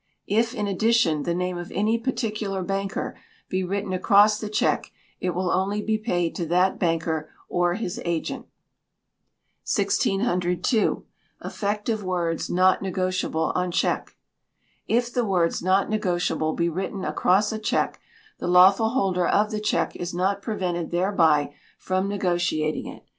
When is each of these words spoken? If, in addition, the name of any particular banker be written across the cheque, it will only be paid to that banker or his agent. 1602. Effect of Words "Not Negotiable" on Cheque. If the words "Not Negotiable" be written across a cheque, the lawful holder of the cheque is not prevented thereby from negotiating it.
If, 0.25 0.55
in 0.55 0.65
addition, 0.65 1.21
the 1.21 1.35
name 1.35 1.59
of 1.59 1.71
any 1.71 1.99
particular 1.99 2.63
banker 2.63 3.15
be 3.49 3.63
written 3.63 3.93
across 3.93 4.39
the 4.39 4.49
cheque, 4.49 4.89
it 5.19 5.35
will 5.35 5.51
only 5.51 5.79
be 5.79 5.99
paid 5.99 6.33
to 6.37 6.45
that 6.47 6.79
banker 6.79 7.29
or 7.47 7.75
his 7.75 8.01
agent. 8.03 8.47
1602. 9.71 11.05
Effect 11.41 11.87
of 11.87 12.03
Words 12.03 12.49
"Not 12.49 12.81
Negotiable" 12.81 13.51
on 13.53 13.69
Cheque. 13.69 14.17
If 14.87 15.13
the 15.13 15.23
words 15.23 15.61
"Not 15.61 15.87
Negotiable" 15.87 16.53
be 16.53 16.67
written 16.67 17.05
across 17.05 17.51
a 17.51 17.59
cheque, 17.59 17.99
the 18.39 18.47
lawful 18.47 18.89
holder 18.89 19.27
of 19.27 19.51
the 19.51 19.59
cheque 19.61 19.95
is 19.95 20.15
not 20.15 20.41
prevented 20.41 20.89
thereby 20.89 21.53
from 21.77 22.07
negotiating 22.07 22.87
it. 22.87 23.05